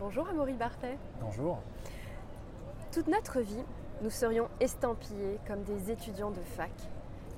Bonjour 0.00 0.28
Amaury 0.28 0.54
Barthet. 0.54 0.98
Bonjour. 1.20 1.60
Toute 2.90 3.06
notre 3.06 3.40
vie, 3.40 3.64
nous 4.02 4.10
serions 4.10 4.48
estampillés 4.58 5.38
comme 5.46 5.62
des 5.62 5.92
étudiants 5.92 6.32
de 6.32 6.40
fac. 6.40 6.72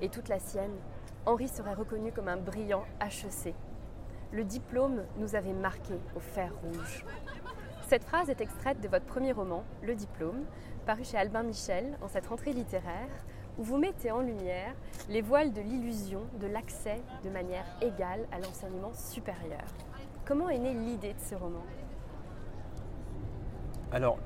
Et 0.01 0.09
toute 0.09 0.29
la 0.29 0.39
sienne, 0.39 0.75
Henri 1.27 1.49
serait 1.49 1.75
reconnu 1.75 2.13
comme 2.13 2.29
un 2.29 2.39
brillant 2.39 2.85
HEC. 3.03 3.55
Le 4.33 4.43
diplôme 4.43 5.03
nous 5.19 5.35
avait 5.35 5.53
marqués 5.53 6.01
au 6.17 6.21
fer 6.21 6.51
rouge. 6.63 7.05
Cette 7.89 8.05
phrase 8.05 8.31
est 8.31 8.41
extraite 8.41 8.81
de 8.81 8.89
votre 8.89 9.05
premier 9.05 9.33
roman, 9.33 9.63
Le 9.83 9.95
Diplôme, 9.95 10.45
paru 10.87 11.05
chez 11.05 11.19
Albin 11.19 11.43
Michel 11.43 11.99
en 12.01 12.09
cette 12.09 12.27
rentrée 12.27 12.55
littéraire, 12.55 13.11
où 13.59 13.65
vous 13.65 13.77
mettez 13.77 14.11
en 14.11 14.21
lumière 14.21 14.75
les 15.11 15.21
voiles 15.21 15.53
de 15.53 15.61
l'illusion 15.61 16.23
de 16.41 16.47
l'accès 16.47 17.03
de 17.23 17.29
manière 17.29 17.67
égale 17.83 18.27
à 18.33 18.39
l'enseignement 18.39 18.95
supérieur. 18.95 19.67
Comment 20.25 20.49
est 20.49 20.59
née 20.59 20.75
l'idée 20.75 21.13
de 21.13 21.21
ce 21.21 21.35
roman? 21.35 21.63
Alors, 23.93 24.19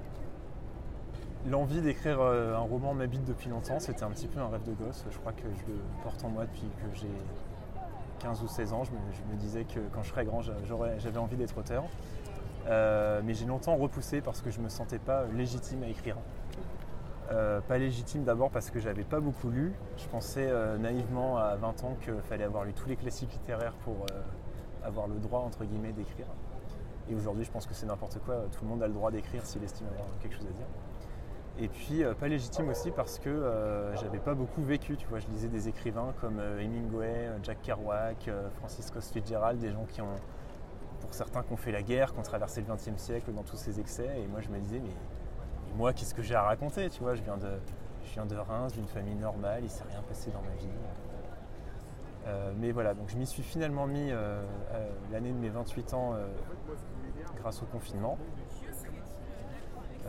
l'envie 1.46 1.82
d'écrire 1.82 2.20
euh, 2.20 2.56
un 2.56 2.60
roman 2.60 2.94
m'habite 2.94 3.24
depuis 3.24 3.50
longtemps. 3.50 3.78
C'était 3.78 4.04
un 4.04 4.10
petit 4.10 4.26
peu 4.26 4.40
un 4.40 4.48
rêve 4.48 4.64
de 4.64 4.72
gosse. 4.72 5.04
Je 5.10 5.18
crois 5.18 5.32
que 5.32 5.42
je 5.42 5.72
le 5.72 5.78
porte 6.02 6.24
en 6.24 6.30
moi 6.30 6.46
depuis 6.46 6.62
que 6.62 6.98
j'ai 6.98 7.10
15 8.20 8.42
ou 8.42 8.48
16 8.48 8.72
ans. 8.72 8.84
Je 8.84 8.90
me, 8.92 9.36
disais 9.38 9.64
que 9.64 9.80
quand 9.92 10.02
je 10.02 10.10
serais 10.10 10.24
grand, 10.24 10.40
j'avais 10.40 11.18
envie 11.18 11.36
d'être 11.36 11.58
auteur. 11.58 11.84
Euh, 12.68 13.20
mais 13.24 13.34
j'ai 13.34 13.44
longtemps 13.44 13.76
repoussé 13.76 14.20
parce 14.22 14.40
que 14.40 14.50
je 14.50 14.58
ne 14.58 14.64
me 14.64 14.68
sentais 14.70 14.98
pas 14.98 15.24
légitime 15.34 15.82
à 15.82 15.88
écrire. 15.88 16.16
Euh, 17.32 17.60
pas 17.60 17.78
légitime 17.78 18.24
d'abord 18.24 18.50
parce 18.50 18.70
que 18.70 18.80
j'avais 18.80 19.04
pas 19.04 19.20
beaucoup 19.20 19.50
lu. 19.50 19.74
Je 19.98 20.06
pensais 20.08 20.50
naïvement 20.78 21.36
à 21.36 21.56
20 21.56 21.84
ans 21.84 21.96
qu'il 22.02 22.14
fallait 22.22 22.44
avoir 22.44 22.64
lu 22.64 22.72
tous 22.72 22.88
les 22.88 22.96
classiques 22.96 23.32
littéraires 23.32 23.74
pour 23.84 24.06
avoir 24.82 25.06
le 25.06 25.16
droit 25.16 25.40
entre 25.40 25.64
guillemets 25.64 25.92
d'écrire. 25.92 26.26
Et 27.10 27.14
aujourd'hui 27.14 27.44
je 27.44 27.50
pense 27.50 27.66
que 27.66 27.74
c'est 27.74 27.86
n'importe 27.86 28.18
quoi, 28.20 28.44
tout 28.52 28.64
le 28.64 28.68
monde 28.68 28.82
a 28.82 28.86
le 28.86 28.94
droit 28.94 29.10
d'écrire 29.10 29.44
s'il 29.44 29.62
estime 29.64 29.86
avoir 29.88 30.06
quelque 30.22 30.36
chose 30.36 30.46
à 30.46 30.52
dire. 30.52 30.66
Et 31.58 31.68
puis 31.68 32.02
pas 32.18 32.28
légitime 32.28 32.68
aussi 32.68 32.90
parce 32.90 33.18
que 33.18 33.92
j'avais 34.00 34.20
pas 34.20 34.34
beaucoup 34.34 34.62
vécu, 34.62 34.96
tu 34.96 35.06
vois, 35.08 35.18
je 35.18 35.26
lisais 35.26 35.48
des 35.48 35.68
écrivains 35.68 36.14
comme 36.20 36.40
Hemingway, 36.40 37.28
Jack 37.42 37.60
Kerouac, 37.62 38.30
Francisco 38.58 39.00
Fitzgerald, 39.00 39.58
des 39.58 39.72
gens 39.72 39.84
qui 39.88 40.00
ont 40.00 40.14
pour 41.00 41.14
certains 41.14 41.42
qui 41.42 41.52
ont 41.52 41.56
fait 41.56 41.72
la 41.72 41.82
guerre, 41.82 42.12
qui 42.12 42.18
ont 42.18 42.22
traversé 42.22 42.60
le 42.60 42.72
XXe 42.72 42.96
siècle 42.96 43.32
dans 43.32 43.42
tous 43.42 43.56
ces 43.56 43.80
excès. 43.80 44.20
Et 44.22 44.26
moi, 44.26 44.40
je 44.40 44.48
me 44.48 44.58
disais, 44.58 44.80
mais, 44.80 44.94
moi, 45.76 45.92
qu'est-ce 45.92 46.14
que 46.14 46.22
j'ai 46.22 46.34
à 46.34 46.42
raconter 46.42 46.88
Tu 46.90 47.00
vois, 47.00 47.14
je 47.14 47.22
viens 47.22 47.36
de, 47.36 47.48
je 48.04 48.12
viens 48.12 48.26
de 48.26 48.36
Reims, 48.36 48.72
d'une 48.72 48.86
famille 48.86 49.14
normale, 49.14 49.62
il 49.64 49.70
s'est 49.70 49.84
rien 49.88 50.02
passé 50.02 50.30
dans 50.30 50.42
ma 50.42 50.54
vie. 50.56 50.68
Euh, 52.30 52.52
mais 52.58 52.70
voilà, 52.70 52.94
donc 52.94 53.08
je 53.08 53.16
m'y 53.16 53.26
suis 53.26 53.42
finalement 53.42 53.86
mis 53.86 54.10
euh, 54.10 54.42
l'année 55.10 55.32
de 55.32 55.38
mes 55.38 55.48
28 55.48 55.94
ans 55.94 56.14
euh, 56.14 56.26
grâce 57.38 57.62
au 57.62 57.66
confinement. 57.66 58.18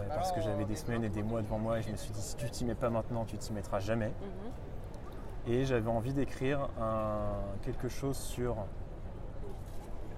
parce 0.10 0.32
que 0.32 0.42
j'avais 0.42 0.66
des 0.66 0.76
semaines 0.76 1.04
et 1.04 1.10
des 1.10 1.24
mois 1.24 1.42
devant 1.42 1.58
moi 1.58 1.80
et 1.80 1.82
je 1.82 1.90
me 1.90 1.96
suis 1.96 2.12
dit 2.12 2.22
si 2.22 2.36
tu 2.36 2.50
t'y 2.50 2.66
mets 2.66 2.76
pas 2.76 2.90
maintenant, 2.90 3.26
tu 3.26 3.38
t'y 3.38 3.54
mettras 3.54 3.80
jamais. 3.80 4.10
Mhm. 4.10 5.54
Et 5.54 5.66
j'avais 5.66 5.90
envie 5.90 6.14
d'écrire 6.14 6.70
quelque 7.64 7.90
chose 7.90 8.18
sur 8.18 8.58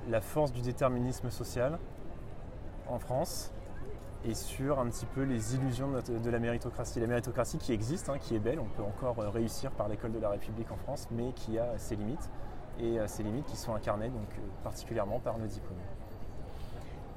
la 0.10 0.20
force 0.20 0.52
du 0.52 0.62
déterminisme 0.62 1.30
social 1.30 1.80
en 2.90 3.00
France 3.00 3.54
et 4.26 4.34
sur 4.34 4.80
un 4.80 4.88
petit 4.88 5.06
peu 5.06 5.24
les 5.24 5.56
illusions 5.56 5.90
de, 5.90 6.30
la 6.30 6.40
méritocratie. 6.40 7.00
La 7.00 7.08
méritocratie 7.08 7.58
qui 7.58 7.74
existe, 7.74 8.10
hein, 8.10 8.18
qui 8.20 8.36
est 8.36 8.40
belle, 8.40 8.60
on 8.60 8.66
peut 8.66 8.84
encore 8.84 9.20
euh, 9.20 9.30
réussir 9.30 9.72
par 9.72 9.88
l'école 9.88 10.12
de 10.14 10.20
la 10.20 10.30
République 10.30 10.72
en 10.72 10.78
France, 10.78 11.08
mais 11.12 11.32
qui 11.34 11.60
a 11.60 11.78
ses 11.78 11.96
limites, 11.96 12.30
et 12.80 13.00
euh, 13.00 13.08
ces 13.08 13.24
limites 13.24 13.46
qui 13.46 13.58
sont 13.58 13.74
incarnées 13.74 14.08
euh, 14.08 14.40
particulièrement 14.64 15.20
par 15.20 15.38
nos 15.38 15.48
diplômes. 15.48 15.78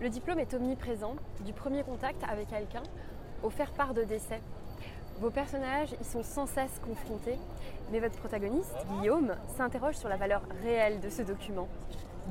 Le 0.01 0.09
diplôme 0.09 0.39
est 0.39 0.53
omniprésent, 0.53 1.17
du 1.45 1.53
premier 1.53 1.83
contact 1.83 2.23
avec 2.29 2.49
quelqu'un 2.49 2.83
au 3.43 3.51
faire 3.51 3.71
part 3.71 3.95
de 3.95 4.03
décès. 4.03 4.41
Vos 5.21 5.31
personnages 5.31 5.95
y 6.01 6.05
sont 6.05 6.23
sans 6.23 6.47
cesse 6.47 6.81
confrontés, 6.85 7.39
mais 7.91 8.01
votre 8.01 8.17
protagoniste, 8.17 8.75
Guillaume, 8.91 9.35
s'interroge 9.57 9.97
sur 9.97 10.11
la 10.11 10.17
valeur 10.17 10.43
réelle 10.63 11.01
de 11.01 11.09
ce 11.09 11.23
document 11.23 11.69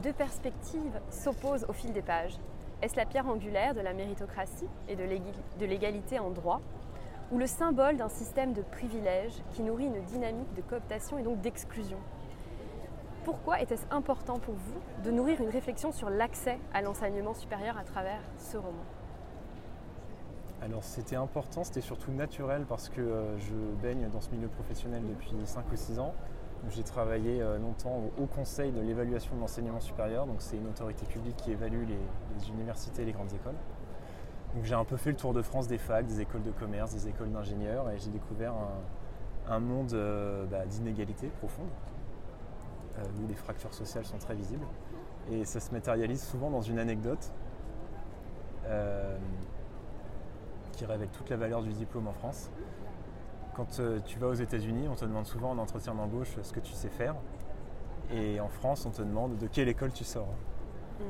deux 0.04 0.14
perspectives 0.14 1.00
s'opposent 1.10 1.66
au 1.70 1.74
fil 1.74 1.94
des 1.94 2.02
pages. 2.02 2.38
Est-ce 2.86 2.98
la 2.98 3.08
pierre 3.08 3.28
angulaire 3.28 3.74
de 3.74 3.82
la 3.82 3.94
méritocratie 3.96 4.68
et 4.88 4.96
de 4.96 5.66
l'égalité 5.66 6.20
en 6.20 6.30
droit 6.30 6.62
ou 7.32 7.40
le 7.40 7.48
symbole 7.48 7.98
d'un 7.98 8.10
système 8.10 8.54
de 8.54 8.62
privilèges 8.62 9.42
qui 9.54 9.64
nourrit 9.64 9.88
une 9.88 10.04
dynamique 10.04 10.54
de 10.54 10.62
cooptation 10.62 11.18
et 11.18 11.24
donc 11.24 11.42
d'exclusion? 11.42 11.98
Pourquoi 13.24 13.60
était-ce 13.60 13.88
important 13.90 14.38
pour 14.38 14.54
vous 14.54 15.02
de 15.04 15.10
nourrir 15.10 15.42
une 15.42 15.50
réflexion 15.50 15.92
sur 15.92 16.12
l'accès 16.12 16.60
à 16.76 16.84
l'enseignement 16.84 17.34
supérieur 17.34 17.76
à 17.76 17.84
travers 17.84 18.22
ce 18.38 18.58
roman? 18.58 18.86
Alors 20.62 20.84
c'était 20.84 21.16
important, 21.16 21.64
c'était 21.64 21.82
surtout 21.82 22.12
naturel 22.12 22.66
parce 22.70 22.90
que 22.90 23.02
euh, 23.02 23.40
je 23.40 23.56
baigne 23.82 24.10
dans 24.10 24.22
ce 24.22 24.30
milieu 24.30 24.48
professionnel 24.48 25.02
depuis 25.10 25.34
5 25.44 25.66
ou 25.72 25.76
6 25.76 25.98
ans. 25.98 26.14
J'ai 26.72 26.84
travaillé 26.84 27.42
euh, 27.42 27.60
longtemps 27.60 28.02
au 28.18 28.26
Conseil 28.26 28.72
de 28.72 28.82
l'évaluation 28.82 29.36
de 29.36 29.42
l'enseignement 29.42 29.80
supérieur, 29.80 30.26
donc 30.26 30.38
c'est 30.40 30.58
une 30.58 30.68
autorité 30.68 31.06
publique 31.06 31.36
qui 31.38 31.52
évalue 31.52 31.84
les, 31.88 32.50
universités 32.50 33.04
et 33.04 33.06
les 33.06 33.12
grandes 33.12 33.34
écoles. 33.34 33.56
J'ai 34.64 34.74
un 34.74 34.86
peu 34.86 34.98
fait 34.98 35.12
le 35.12 35.18
tour 35.18 35.34
de 35.34 35.42
France 35.42 35.68
des 35.68 35.78
facs, 35.78 36.08
des 36.08 36.22
écoles 36.22 36.44
de 36.44 36.52
commerce, 36.52 36.94
des 36.94 37.08
écoles 37.08 37.32
d'ingénieurs, 37.32 37.90
et 37.90 38.00
j'ai 38.00 38.10
découvert 38.10 38.54
un, 39.48 39.60
monde 39.60 39.94
euh, 39.94 40.46
bah, 40.46 40.66
d'inégalité 40.66 41.28
profonde, 41.28 41.70
euh, 42.98 43.04
où 43.22 43.28
les 43.28 43.36
fractures 43.36 43.74
sociales 43.74 44.06
sont 44.06 44.18
très 44.18 44.34
visibles. 44.34 44.66
Et 45.32 45.46
ça 45.46 45.60
se 45.60 45.72
matérialise 45.72 46.24
souvent 46.24 46.50
dans 46.50 46.62
une 46.62 46.80
anecdote 46.80 47.32
qui 50.72 50.86
révèle 50.86 51.10
toute 51.10 51.30
la 51.30 51.38
valeur 51.38 51.62
du 51.62 51.72
diplôme 51.72 52.08
en 52.08 52.14
France. 52.14 52.50
Quand 53.56 53.80
euh, 53.80 54.00
tu 54.06 54.20
vas 54.20 54.28
aux 54.28 54.34
États-Unis, 54.34 54.88
on 54.90 54.96
te 54.96 55.06
demande 55.06 55.26
souvent 55.26 55.52
en 55.52 55.58
entretien 55.58 55.96
d'embauche 55.96 56.36
ce 56.42 56.52
que 56.52 56.60
tu 56.60 56.74
sais 56.74 56.90
faire. 56.90 57.16
Et 58.12 58.40
en 58.40 58.50
France, 58.50 58.86
on 58.86 58.92
te 58.92 59.02
demande 59.02 59.38
de 59.38 59.48
quelle 59.48 59.70
école 59.70 59.94
tu 59.94 60.04
sors. 60.04 60.28
Mm. 61.00 61.04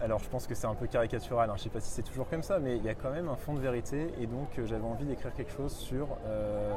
Alors 0.00 0.20
je 0.20 0.28
pense 0.28 0.46
que 0.46 0.54
c'est 0.54 0.68
un 0.68 0.74
peu 0.74 0.86
caricatural, 0.86 1.50
hein. 1.50 1.54
je 1.56 1.60
ne 1.60 1.64
sais 1.64 1.70
pas 1.70 1.80
si 1.80 1.90
c'est 1.90 2.02
toujours 2.02 2.28
comme 2.28 2.44
ça, 2.44 2.60
mais 2.60 2.76
il 2.76 2.84
y 2.84 2.88
a 2.88 2.94
quand 2.94 3.10
même 3.10 3.28
un 3.28 3.34
fond 3.34 3.54
de 3.54 3.58
vérité. 3.58 4.12
Et 4.20 4.26
donc 4.28 4.58
euh, 4.58 4.66
j'avais 4.66 4.84
envie 4.84 5.06
d'écrire 5.06 5.32
quelque 5.34 5.50
chose 5.50 5.72
sur 5.72 6.06
euh, 6.26 6.72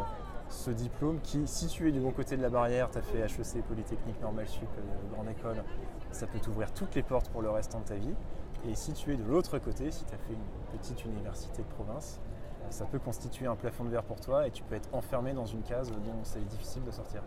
ce 0.49 0.71
diplôme 0.71 1.19
qui, 1.21 1.45
si 1.45 1.67
tu 1.67 1.87
es 1.87 1.91
du 1.91 1.99
bon 1.99 2.11
côté 2.11 2.35
de 2.35 2.41
la 2.41 2.49
barrière, 2.49 2.89
tu 2.89 2.97
as 2.97 3.03
fait 3.03 3.19
HEC, 3.19 3.63
Polytechnique, 3.67 4.19
Normal 4.21 4.47
Sup, 4.47 4.67
Grande 5.13 5.29
École, 5.29 5.63
ça 6.11 6.25
peut 6.25 6.39
t'ouvrir 6.39 6.73
toutes 6.73 6.95
les 6.95 7.03
portes 7.03 7.29
pour 7.29 7.43
le 7.43 7.51
restant 7.51 7.79
de 7.81 7.85
ta 7.85 7.95
vie. 7.95 8.15
Et 8.67 8.73
si 8.73 8.93
tu 8.93 9.13
es 9.13 9.17
de 9.17 9.23
l'autre 9.23 9.59
côté, 9.59 9.91
si 9.91 10.03
tu 10.03 10.13
as 10.13 10.17
fait 10.17 10.33
une 10.33 10.79
petite 10.79 11.05
université 11.05 11.61
de 11.61 11.67
province, 11.67 12.19
ça 12.69 12.85
peut 12.85 12.99
constituer 12.99 13.47
un 13.47 13.55
plafond 13.55 13.83
de 13.83 13.89
verre 13.89 14.03
pour 14.03 14.19
toi 14.19 14.47
et 14.47 14.51
tu 14.51 14.63
peux 14.63 14.75
être 14.75 14.89
enfermé 14.93 15.33
dans 15.33 15.45
une 15.45 15.61
case 15.63 15.91
dont 15.91 16.23
c'est 16.23 16.45
difficile 16.47 16.83
de 16.83 16.91
sortir. 16.91 17.21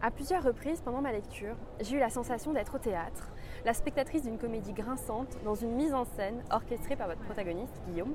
À 0.00 0.12
plusieurs 0.12 0.44
reprises 0.44 0.80
pendant 0.80 1.00
ma 1.00 1.10
lecture, 1.10 1.56
j'ai 1.80 1.96
eu 1.96 1.98
la 1.98 2.08
sensation 2.08 2.52
d'être 2.52 2.76
au 2.76 2.78
théâtre, 2.78 3.30
la 3.64 3.74
spectatrice 3.74 4.22
d'une 4.22 4.38
comédie 4.38 4.72
grinçante 4.72 5.36
dans 5.44 5.56
une 5.56 5.72
mise 5.72 5.92
en 5.92 6.04
scène 6.04 6.40
orchestrée 6.50 6.94
par 6.94 7.08
votre 7.08 7.22
protagoniste, 7.22 7.80
Guillaume, 7.88 8.14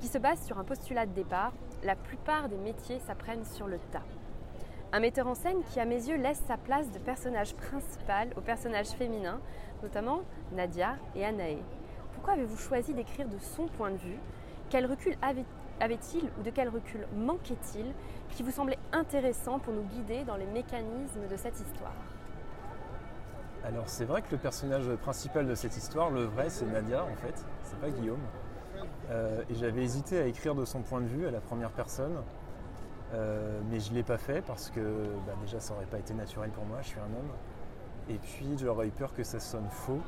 qui 0.00 0.06
se 0.06 0.16
base 0.16 0.42
sur 0.46 0.58
un 0.58 0.64
postulat 0.64 1.04
de 1.04 1.12
départ 1.12 1.52
la 1.84 1.96
plupart 1.96 2.48
des 2.48 2.56
métiers 2.56 2.98
s'apprennent 3.00 3.44
sur 3.44 3.66
le 3.66 3.78
tas. 3.92 4.02
Un 4.90 5.00
metteur 5.00 5.26
en 5.26 5.34
scène 5.34 5.62
qui, 5.70 5.80
à 5.80 5.84
mes 5.84 6.08
yeux, 6.08 6.16
laisse 6.16 6.42
sa 6.48 6.56
place 6.56 6.90
de 6.90 6.98
personnage 6.98 7.54
principal 7.54 8.30
aux 8.36 8.40
personnages 8.40 8.88
féminins, 8.88 9.40
notamment 9.82 10.22
Nadia 10.52 10.96
et 11.14 11.26
Anaé. 11.26 11.58
Pourquoi 12.14 12.32
avez-vous 12.32 12.56
choisi 12.56 12.94
d'écrire 12.94 13.28
de 13.28 13.38
son 13.38 13.66
point 13.66 13.90
de 13.90 13.96
vue 13.96 14.18
quel 14.68 14.86
recul 14.86 15.16
avait-il 15.80 16.24
ou 16.38 16.42
de 16.42 16.50
quel 16.50 16.68
recul 16.68 17.06
manquait-il 17.16 17.86
qui 18.30 18.42
vous 18.42 18.50
semblait 18.50 18.78
intéressant 18.92 19.58
pour 19.58 19.72
nous 19.72 19.82
guider 19.82 20.24
dans 20.24 20.36
les 20.36 20.46
mécanismes 20.46 21.26
de 21.30 21.36
cette 21.36 21.58
histoire? 21.60 21.94
Alors 23.64 23.88
c'est 23.88 24.04
vrai 24.04 24.22
que 24.22 24.30
le 24.30 24.38
personnage 24.38 24.88
principal 24.96 25.46
de 25.46 25.54
cette 25.54 25.76
histoire, 25.76 26.10
le 26.10 26.24
vrai, 26.24 26.48
c'est 26.48 26.66
Nadia 26.66 27.04
en 27.04 27.16
fait, 27.16 27.44
c'est 27.64 27.78
pas 27.80 27.90
Guillaume. 27.90 28.20
Euh, 29.10 29.42
et 29.50 29.54
j'avais 29.54 29.82
hésité 29.82 30.20
à 30.20 30.26
écrire 30.26 30.54
de 30.54 30.64
son 30.64 30.80
point 30.82 31.00
de 31.00 31.06
vue 31.06 31.26
à 31.26 31.30
la 31.30 31.40
première 31.40 31.70
personne, 31.70 32.16
euh, 33.14 33.58
mais 33.70 33.80
je 33.80 33.90
ne 33.90 33.96
l'ai 33.96 34.02
pas 34.02 34.18
fait 34.18 34.42
parce 34.42 34.70
que 34.70 34.80
bah, 35.26 35.32
déjà 35.40 35.58
ça 35.58 35.74
n'aurait 35.74 35.86
pas 35.86 35.98
été 35.98 36.14
naturel 36.14 36.50
pour 36.50 36.64
moi, 36.66 36.78
je 36.82 36.88
suis 36.88 37.00
un 37.00 37.18
homme. 37.18 37.30
Et 38.08 38.18
puis 38.18 38.56
j'aurais 38.58 38.86
eu 38.86 38.90
peur 38.90 39.12
que 39.12 39.24
ça 39.24 39.40
sonne 39.40 39.68
faux 39.70 40.00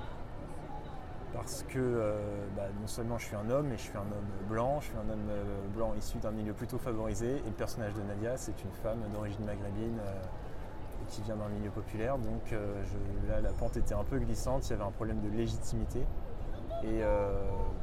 parce 1.32 1.64
que 1.68 1.78
euh, 1.78 2.18
bah, 2.56 2.64
non 2.80 2.86
seulement 2.86 3.18
je 3.18 3.26
suis 3.26 3.36
un 3.36 3.48
homme, 3.50 3.68
mais 3.68 3.76
je 3.76 3.82
suis 3.82 3.96
un 3.96 4.00
homme 4.00 4.48
blanc, 4.48 4.80
je 4.80 4.86
suis 4.86 4.96
un 4.96 5.12
homme 5.12 5.28
euh, 5.30 5.44
blanc 5.74 5.94
issu 5.96 6.18
d'un 6.18 6.30
milieu 6.30 6.52
plutôt 6.52 6.78
favorisé, 6.78 7.36
et 7.36 7.46
le 7.46 7.52
personnage 7.52 7.94
de 7.94 8.02
Nadia, 8.02 8.36
c'est 8.36 8.62
une 8.64 8.72
femme 8.82 9.00
d'origine 9.12 9.44
maghrébine 9.44 9.98
euh, 10.00 10.12
qui 11.08 11.22
vient 11.22 11.36
d'un 11.36 11.48
milieu 11.48 11.70
populaire, 11.70 12.18
donc 12.18 12.52
là 13.28 13.40
la 13.40 13.50
pente 13.50 13.76
était 13.76 13.94
un 13.94 14.04
peu 14.04 14.18
glissante, 14.18 14.68
il 14.68 14.70
y 14.70 14.72
avait 14.74 14.84
un 14.84 14.92
problème 14.92 15.20
de 15.20 15.28
légitimité, 15.36 16.00
et 16.84 17.00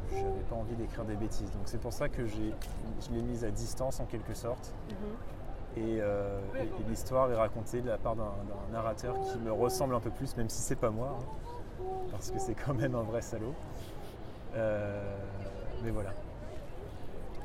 je 0.09 0.15
n'avais 0.15 0.43
pas 0.49 0.55
envie 0.55 0.75
d'écrire 0.75 1.03
des 1.03 1.17
bêtises. 1.17 1.51
Donc 1.51 1.63
c'est 1.65 1.81
pour 1.81 1.91
ça 1.91 2.07
que 2.07 2.25
je 2.25 2.37
l'ai 3.11 3.21
mise 3.21 3.43
à 3.43 3.51
distance 3.51 3.99
en 3.99 4.05
quelque 4.05 4.33
sorte. 4.33 4.73
Mm-hmm. 5.75 5.79
Et, 5.79 6.01
l'histoire 6.87 7.29
est 7.29 7.35
racontée 7.35 7.81
de 7.81 7.89
la 7.89 7.97
part 7.97 8.15
d'un 8.15 8.31
narrateur 8.71 9.19
qui 9.19 9.39
me 9.39 9.51
ressemble 9.51 9.93
un 9.95 9.99
peu 9.99 10.11
plus, 10.11 10.37
même 10.37 10.47
si 10.47 10.61
c'est 10.61 10.77
pas 10.77 10.91
moi. 10.91 11.17
Hein 11.19 11.46
parce 12.11 12.31
que 12.31 12.39
c'est 12.39 12.55
quand 12.55 12.73
même 12.73 12.95
un 12.95 13.03
vrai 13.03 13.21
salaud. 13.21 13.53
mais 14.53 15.91
voilà. 15.91 16.13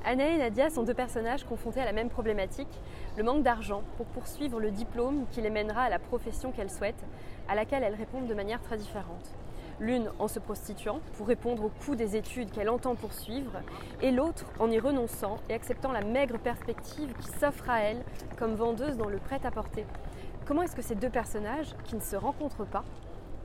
Anna 0.05 0.27
et 0.27 0.39
Nadia 0.39 0.69
sont 0.69 0.83
deux 0.83 0.95
personnages 0.95 1.45
confrontés 1.45 1.81
à 1.81 1.85
la 1.85 1.93
même 1.93 2.09
problématique, 2.09 2.81
le 3.17 3.23
manque 3.23 3.45
d'argent 3.45 3.83
pour 3.97 4.07
poursuivre 4.07 4.59
le 4.59 4.73
diplôme 4.73 5.27
qui 5.31 5.41
les 5.41 5.51
mènera 5.51 5.83
à 5.83 5.91
la 5.91 6.01
profession 6.01 6.51
qu'elles 6.51 6.71
souhaitent, 6.71 7.05
à 7.49 7.55
laquelle 7.55 7.85
elles 7.85 7.95
répondent 7.95 8.27
de 8.27 8.35
manière 8.35 8.61
très 8.63 8.77
différente. 8.77 9.31
L'une 9.79 10.11
en 10.19 10.27
se 10.27 10.41
prostituant 10.41 11.01
pour 11.17 11.29
répondre 11.29 11.65
au 11.65 11.69
coût 11.69 11.95
des 11.95 12.17
études 12.17 12.51
qu'elle 12.51 12.69
entend 12.69 12.97
poursuivre, 12.97 13.61
et 14.01 14.11
l'autre 14.11 14.47
en 14.59 14.71
y 14.71 14.79
renonçant 14.81 15.39
et 15.49 15.55
acceptant 15.55 15.93
la 15.93 16.03
maigre 16.03 16.39
perspective 16.39 17.13
qui 17.21 17.29
s'offre 17.39 17.71
à 17.71 17.81
elle 17.81 18.03
comme 18.39 18.55
vendeuse 18.55 18.97
dans 18.97 19.09
le 19.09 19.19
prêt-à-porter. 19.19 19.87
Comment 20.47 20.63
est-ce 20.63 20.75
que 20.75 20.83
ces 20.83 20.97
deux 20.97 21.11
personnages, 21.11 21.77
qui 21.85 21.95
ne 21.95 22.01
se 22.01 22.17
rencontrent 22.17 22.67
pas, 22.67 22.85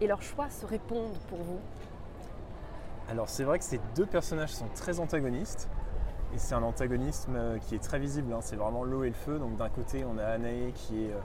et 0.02 0.08
leurs 0.08 0.22
choix 0.22 0.50
se 0.50 0.66
répondent 0.66 1.18
pour 1.30 1.40
vous 1.40 1.60
Alors 3.10 3.30
c'est 3.30 3.44
vrai 3.44 3.60
que 3.60 3.66
ces 3.66 3.80
deux 3.96 4.06
personnages 4.06 4.54
sont 4.54 4.68
très 4.76 5.00
antagonistes, 5.00 5.70
et 6.34 6.38
c'est 6.38 6.56
un 6.56 6.64
antagonisme 6.64 7.36
euh, 7.36 7.58
qui 7.58 7.76
est 7.76 7.84
très 7.84 8.00
visible, 8.00 8.34
hein. 8.34 8.40
c'est 8.42 8.58
vraiment 8.58 8.84
l'eau 8.84 9.04
et 9.04 9.10
le 9.10 9.16
feu. 9.16 9.40
Donc 9.40 9.58
d'un 9.58 9.70
côté, 9.70 10.04
on 10.04 10.18
a 10.18 10.26
Anae 10.26 10.72
qui 10.74 11.06
est 11.06 11.14
euh, 11.14 11.20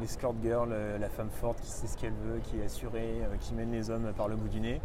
l'escort 0.00 0.34
girl, 0.42 0.68
euh, 0.70 0.98
la 0.98 1.08
femme 1.08 1.30
forte 1.30 1.60
qui 1.60 1.70
sait 1.70 1.86
ce 1.86 1.96
qu'elle 1.96 2.12
veut, 2.12 2.40
qui 2.40 2.60
est 2.60 2.64
assurée, 2.64 3.22
qui 3.40 3.54
mène 3.54 3.72
les 3.72 3.90
hommes 3.90 4.12
par 4.14 4.28
le 4.28 4.36
bout 4.36 4.48
du 4.48 4.60
nez. 4.60 4.80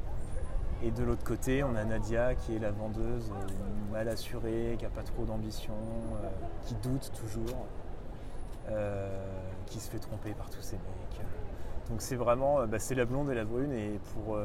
Et 0.81 0.91
de 0.91 1.03
l'autre 1.03 1.25
côté, 1.25 1.61
on 1.63 1.75
a 1.75 1.83
Nadia 1.83 2.35
qui 2.35 2.55
est 2.55 2.59
la 2.59 2.71
vendeuse, 2.71 3.33
mal 3.91 4.07
assurée, 4.07 4.75
qui 4.77 4.85
n'a 4.85 4.89
pas 4.89 5.03
trop 5.03 5.25
d'ambition, 5.25 5.73
qui 6.65 6.73
doute 6.75 7.11
toujours, 7.19 7.65
qui 9.65 9.79
se 9.81 9.89
fait 9.89 9.99
tromper 9.99 10.31
par 10.31 10.49
tous 10.49 10.61
ces 10.61 10.77
mecs. 10.77 11.25
Donc 11.89 12.01
c'est 12.01 12.15
vraiment, 12.15 12.65
bah, 12.67 12.79
c'est 12.79 12.95
la 12.95 13.05
blonde 13.05 13.29
et 13.31 13.35
la 13.35 13.45
brune. 13.45 13.71
Et 13.71 13.99
pour 14.13 14.37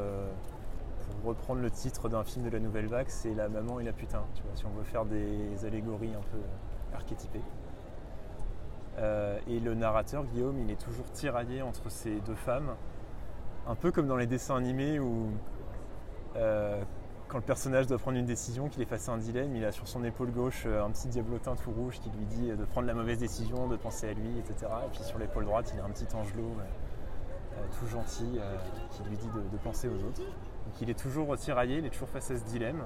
pour 1.04 1.30
reprendre 1.30 1.60
le 1.60 1.70
titre 1.70 2.08
d'un 2.08 2.24
film 2.24 2.44
de 2.44 2.50
la 2.50 2.58
nouvelle 2.58 2.86
vague, 2.86 3.08
c'est 3.08 3.34
la 3.34 3.48
maman 3.48 3.80
et 3.80 3.84
la 3.84 3.92
putain, 3.92 4.22
si 4.54 4.64
on 4.64 4.70
veut 4.70 4.84
faire 4.84 5.04
des 5.04 5.64
allégories 5.64 6.14
un 6.14 6.22
peu 6.32 6.38
archétypées. 6.94 7.42
Euh, 8.98 9.38
et 9.48 9.58
le 9.60 9.74
narrateur, 9.74 10.24
Guillaume, 10.24 10.58
il 10.60 10.70
est 10.70 10.80
toujours 10.80 11.10
tiraillé 11.12 11.62
entre 11.62 11.90
ces 11.90 12.20
deux 12.20 12.34
femmes, 12.34 12.74
un 13.66 13.74
peu 13.74 13.90
comme 13.90 14.06
dans 14.06 14.16
les 14.16 14.26
dessins 14.26 14.56
animés 14.56 15.00
où 15.00 15.30
euh, 16.36 16.82
quand 17.28 17.38
le 17.38 17.44
personnage 17.44 17.86
doit 17.86 17.98
prendre 17.98 18.18
une 18.18 18.26
décision, 18.26 18.68
qu'il 18.68 18.82
est 18.82 18.86
face 18.86 19.08
à 19.08 19.12
un 19.12 19.18
dilemme, 19.18 19.56
il 19.56 19.64
a 19.64 19.72
sur 19.72 19.88
son 19.88 20.04
épaule 20.04 20.30
gauche 20.30 20.64
euh, 20.66 20.84
un 20.84 20.90
petit 20.90 21.08
diablotin 21.08 21.56
tout 21.56 21.72
rouge 21.72 21.98
qui 22.00 22.10
lui 22.10 22.26
dit 22.26 22.48
de 22.48 22.64
prendre 22.64 22.86
la 22.86 22.94
mauvaise 22.94 23.18
décision, 23.18 23.66
de 23.66 23.76
penser 23.76 24.08
à 24.08 24.12
lui, 24.12 24.38
etc. 24.38 24.70
Et 24.86 24.90
puis 24.92 25.02
sur 25.02 25.18
l'épaule 25.18 25.44
droite, 25.44 25.72
il 25.74 25.80
a 25.80 25.84
un 25.84 25.90
petit 25.90 26.06
angelot 26.14 26.54
tout 27.78 27.86
gentil 27.86 28.38
qui 28.90 29.02
lui 29.04 29.16
dit 29.16 29.28
de 29.28 29.56
penser 29.58 29.88
aux 29.88 29.96
autres. 29.96 30.20
Donc 30.20 30.80
il 30.80 30.90
est 30.90 30.98
toujours 30.98 31.36
tiraillé, 31.36 31.78
il 31.78 31.86
est 31.86 31.90
toujours 31.90 32.08
face 32.08 32.30
à 32.30 32.36
ce 32.36 32.44
dilemme. 32.44 32.84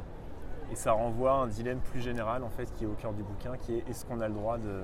Et 0.70 0.76
ça 0.76 0.93
renvoie 0.93 1.32
à 1.32 1.35
un 1.37 1.47
dilemme 1.47 1.81
plus 1.81 2.00
général 2.00 2.44
en 2.44 2.50
fait 2.50 2.73
qui 2.75 2.85
est 2.85 2.87
au 2.87 2.93
cœur 2.93 3.12
du 3.12 3.23
bouquin, 3.23 3.56
qui 3.56 3.76
est 3.76 3.88
est-ce 3.88 4.05
qu'on 4.05 4.20
a 4.20 4.29
le 4.29 4.35
droit 4.35 4.59
de. 4.59 4.82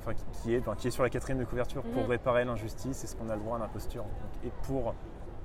Enfin, 0.00 0.12
qui 0.42 0.54
est, 0.54 0.62
qui 0.76 0.88
est 0.88 0.90
sur 0.90 1.02
la 1.02 1.10
quatrième 1.10 1.38
de 1.38 1.44
couverture 1.44 1.82
pour 1.82 2.04
mhm. 2.04 2.10
réparer 2.10 2.44
l'injustice, 2.44 3.02
est-ce 3.02 3.16
qu'on 3.16 3.28
a 3.28 3.34
le 3.34 3.42
droit 3.42 3.56
à 3.56 3.60
l'imposture? 3.60 4.04
Et 4.44 4.50
pour 4.62 4.94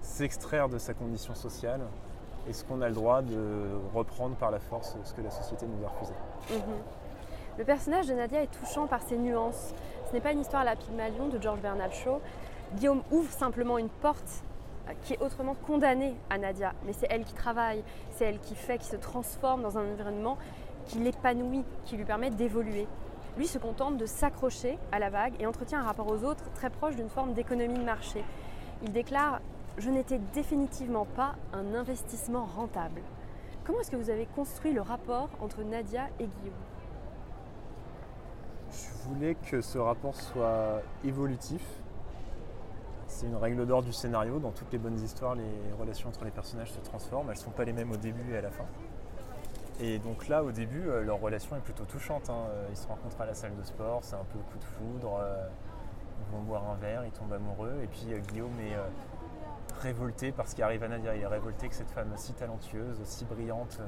s'extraire 0.01 0.69
de 0.69 0.77
sa 0.77 0.93
condition 0.93 1.33
sociale, 1.33 1.81
est-ce 2.47 2.63
qu'on 2.63 2.81
a 2.81 2.87
le 2.87 2.93
droit 2.93 3.21
de 3.21 3.67
reprendre 3.93 4.35
par 4.35 4.51
la 4.51 4.59
force 4.59 4.97
ce 5.03 5.13
que 5.13 5.21
la 5.21 5.31
société 5.31 5.65
nous 5.65 5.85
a 5.85 5.89
refusé? 5.89 6.13
Mhm. 6.51 6.75
Le 7.57 7.65
personnage 7.65 8.07
de 8.07 8.13
Nadia 8.13 8.43
est 8.43 8.51
touchant 8.59 8.87
par 8.87 9.01
ses 9.01 9.17
nuances. 9.17 9.73
Ce 10.07 10.13
n'est 10.13 10.21
pas 10.21 10.31
une 10.31 10.39
histoire 10.39 10.61
à 10.61 10.65
la 10.65 10.75
Pygmalion 10.75 11.27
de 11.27 11.41
George 11.41 11.59
Bernard 11.59 11.91
Shaw. 11.91 12.21
Guillaume 12.75 13.03
ouvre 13.11 13.31
simplement 13.31 13.77
une 13.77 13.89
porte 13.89 14.43
qui 15.03 15.13
est 15.13 15.21
autrement 15.21 15.55
condamnée 15.55 16.15
à 16.29 16.37
Nadia. 16.37 16.73
Mais 16.85 16.93
c'est 16.93 17.07
elle 17.09 17.23
qui 17.23 17.33
travaille, 17.33 17.83
c'est 18.11 18.25
elle 18.25 18.39
qui 18.39 18.55
fait, 18.55 18.77
qui 18.77 18.87
se 18.87 18.95
transforme 18.95 19.61
dans 19.61 19.77
un 19.77 19.91
environnement 19.91 20.37
qui 20.85 20.99
l'épanouit, 20.99 21.63
qui 21.85 21.97
lui 21.97 22.05
permet 22.05 22.29
d'évoluer. 22.29 22.87
Lui 23.37 23.47
se 23.47 23.57
contente 23.57 23.97
de 23.97 24.05
s'accrocher 24.05 24.77
à 24.91 24.99
la 24.99 25.09
vague 25.09 25.33
et 25.39 25.45
entretient 25.45 25.79
un 25.79 25.83
rapport 25.83 26.07
aux 26.07 26.23
autres 26.23 26.51
très 26.53 26.69
proche 26.69 26.95
d'une 26.95 27.09
forme 27.09 27.33
d'économie 27.33 27.79
de 27.79 27.83
marché. 27.83 28.23
Il 28.83 28.91
déclare 28.91 29.41
Je 29.77 29.89
n'étais 29.89 30.19
définitivement 30.33 31.05
pas 31.05 31.35
un 31.53 31.73
investissement 31.75 32.45
rentable. 32.45 33.01
Comment 33.63 33.79
est-ce 33.79 33.91
que 33.91 33.95
vous 33.95 34.09
avez 34.09 34.25
construit 34.25 34.73
le 34.73 34.81
rapport 34.81 35.29
entre 35.39 35.63
Nadia 35.63 36.07
et 36.19 36.25
Guillaume? 36.25 36.53
Je 38.71 39.09
voulais 39.09 39.35
que 39.35 39.61
ce 39.61 39.77
rapport 39.77 40.15
soit 40.15 40.81
évolutif, 41.05 41.63
c'est 43.21 43.27
une 43.27 43.35
règle 43.35 43.67
d'or 43.67 43.83
du 43.83 43.93
scénario. 43.93 44.39
Dans 44.39 44.49
toutes 44.49 44.71
les 44.71 44.79
bonnes 44.79 44.99
histoires, 44.99 45.35
les 45.35 45.73
relations 45.79 46.09
entre 46.09 46.25
les 46.25 46.31
personnages 46.31 46.71
se 46.71 46.79
transforment. 46.79 47.29
Elles 47.29 47.37
ne 47.37 47.43
sont 47.43 47.51
pas 47.51 47.65
les 47.65 47.73
mêmes 47.73 47.91
au 47.91 47.97
début 47.97 48.33
et 48.33 48.37
à 48.37 48.41
la 48.41 48.49
fin. 48.49 48.65
Et 49.79 49.99
donc 49.99 50.27
là, 50.27 50.43
au 50.43 50.51
début, 50.51 50.87
euh, 50.87 51.03
leur 51.03 51.19
relation 51.19 51.55
est 51.55 51.59
plutôt 51.59 51.83
touchante. 51.83 52.31
Hein. 52.31 52.47
Ils 52.71 52.77
se 52.77 52.87
rencontrent 52.87 53.21
à 53.21 53.27
la 53.27 53.35
salle 53.35 53.55
de 53.55 53.63
sport, 53.63 53.99
c'est 54.01 54.15
un 54.15 54.25
peu 54.33 54.39
coup 54.39 54.57
de 54.57 54.63
foudre. 54.63 55.19
Euh, 55.21 55.47
ils 56.19 56.35
vont 56.35 56.41
boire 56.41 56.67
un 56.71 56.75
verre, 56.77 57.05
ils 57.05 57.11
tombent 57.11 57.33
amoureux. 57.33 57.81
Et 57.83 57.87
puis 57.87 58.07
euh, 58.11 58.17
Guillaume 58.19 58.59
est 58.59 58.75
révolté 59.83 60.31
par 60.31 60.47
ce 60.47 60.59
arrive 60.63 60.81
à 60.81 60.87
Nadia. 60.87 61.15
Il 61.15 61.21
est 61.21 61.27
révolté 61.27 61.67
que 61.67 61.75
cette 61.75 61.91
femme 61.91 62.11
si 62.15 62.33
talentueuse, 62.33 62.99
si 63.03 63.25
brillante, 63.25 63.79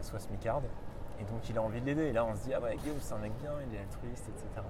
soit 0.00 0.18
smicarde. 0.18 0.64
Et 1.20 1.24
donc 1.24 1.46
il 1.50 1.58
a 1.58 1.62
envie 1.62 1.82
de 1.82 1.86
l'aider. 1.86 2.04
Et 2.04 2.12
là, 2.12 2.24
on 2.24 2.34
se 2.34 2.44
dit, 2.44 2.54
ah 2.54 2.60
ouais, 2.60 2.74
Guillaume, 2.76 2.96
c'est 3.00 3.12
un 3.12 3.18
mec 3.18 3.32
bien, 3.42 3.52
il 3.68 3.76
est 3.76 3.80
altruiste, 3.80 4.24
etc. 4.30 4.66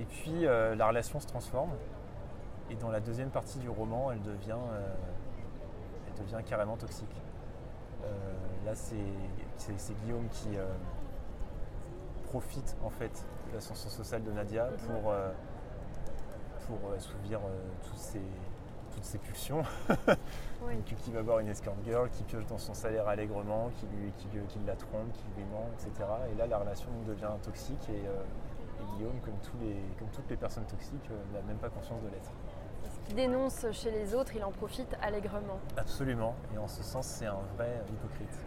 Et 0.00 0.04
puis 0.06 0.46
la 0.76 0.88
relation 0.88 1.20
se 1.20 1.26
transforme. 1.26 1.70
Et 2.70 2.76
dans 2.76 2.90
la 2.90 3.00
deuxième 3.00 3.30
partie 3.30 3.58
du 3.58 3.68
roman, 3.68 4.10
elle 4.12 4.22
devient, 4.22 4.52
euh, 4.52 4.94
elle 6.08 6.24
devient 6.24 6.42
carrément 6.44 6.76
toxique. 6.76 7.22
Euh, 8.04 8.08
là, 8.64 8.74
c'est 8.74 9.94
Guillaume 10.02 10.28
qui 10.30 10.56
euh, 10.56 10.66
profite 12.24 12.76
en 12.82 12.90
fait 12.90 13.24
de 13.48 13.54
l'ascension 13.54 13.90
sociale 13.90 14.22
de 14.24 14.32
Nadia 14.32 14.68
pour, 14.86 15.12
pour 16.66 16.92
assouvir 16.92 17.40
toutes 17.86 19.04
ses 19.04 19.18
pulsions. 19.18 19.62
qui 21.04 21.10
va 21.10 21.20
voir 21.20 21.40
une 21.40 21.48
escort 21.48 21.74
girl, 21.84 22.08
qui 22.08 22.24
pioche 22.24 22.46
dans 22.46 22.58
son 22.58 22.72
salaire 22.72 23.06
allègrement, 23.06 23.70
qui, 23.76 23.86
lui, 23.86 24.10
qui, 24.16 24.26
qui 24.48 24.58
la 24.66 24.74
trompe, 24.74 25.12
qui 25.12 25.24
lui 25.36 25.44
ment, 25.52 25.68
etc. 25.74 26.08
Et 26.32 26.34
là, 26.36 26.46
la 26.46 26.58
relation 26.58 26.88
devient 27.06 27.28
toxique 27.42 27.86
et, 27.90 28.02
Guillaume, 28.96 29.18
comme, 29.24 29.38
tous 29.42 29.56
les, 29.60 29.76
comme 29.98 30.08
toutes 30.08 30.28
les 30.30 30.36
personnes 30.36 30.64
toxiques, 30.64 31.10
n'a 31.32 31.42
même 31.42 31.56
pas 31.58 31.68
conscience 31.68 32.02
de 32.02 32.08
l'être 32.08 32.30
dénonce 33.14 33.66
chez 33.72 33.90
les 33.90 34.14
autres, 34.14 34.32
il 34.34 34.44
en 34.44 34.50
profite 34.50 34.96
allègrement. 35.02 35.58
Absolument, 35.76 36.34
et 36.54 36.58
en 36.58 36.68
ce 36.68 36.82
sens, 36.82 37.06
c'est 37.06 37.26
un 37.26 37.40
vrai 37.56 37.82
hypocrite. 37.88 38.38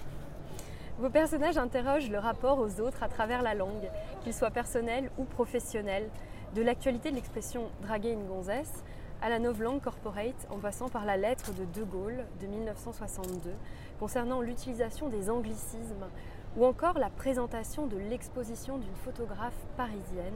Vos 0.99 1.09
personnages 1.09 1.57
interrogent 1.57 2.09
le 2.09 2.17
rapport 2.17 2.57
aux 2.57 2.81
autres 2.81 3.03
à 3.03 3.07
travers 3.07 3.43
la 3.43 3.53
langue, 3.53 3.89
qu'il 4.23 4.33
soit 4.33 4.49
personnel 4.49 5.11
ou 5.17 5.25
professionnel, 5.25 6.09
de 6.55 6.61
l'actualité 6.63 7.11
de 7.11 7.15
l'expression 7.15 7.69
draguer 7.83 8.11
une 8.11 8.25
gonzesse 8.25 8.83
à 9.21 9.29
la 9.29 9.39
novlangue 9.39 9.81
corporate 9.81 10.47
en 10.49 10.57
passant 10.57 10.89
par 10.89 11.05
la 11.05 11.17
lettre 11.17 11.51
de 11.53 11.65
De 11.79 11.83
Gaulle 11.83 12.25
de 12.41 12.47
1962 12.47 13.51
concernant 13.99 14.41
l'utilisation 14.41 15.09
des 15.09 15.29
anglicismes 15.29 16.07
ou 16.55 16.65
encore 16.65 16.97
la 16.97 17.09
présentation 17.09 17.87
de 17.87 17.97
l'exposition 17.97 18.77
d'une 18.77 18.95
photographe 19.03 19.57
parisienne 19.75 20.33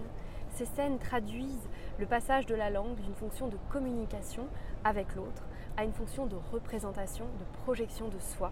ces 0.54 0.66
scènes 0.66 1.00
traduisent 1.00 1.70
le 2.00 2.06
passage 2.06 2.46
de 2.46 2.56
la 2.56 2.70
langue 2.70 2.96
d'une 2.96 3.16
fonction 3.16 3.48
de 3.48 3.58
communication 3.70 4.48
avec 4.84 5.16
l'autre 5.16 5.44
à 5.78 5.84
une 5.84 5.94
fonction 5.94 6.26
de 6.26 6.36
représentation, 6.52 7.26
de 7.26 7.64
projection 7.64 8.08
de 8.10 8.20
soi. 8.20 8.52